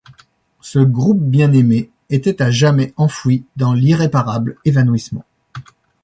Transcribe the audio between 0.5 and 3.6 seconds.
Ce groupe bien-aimé était à jamais enfoui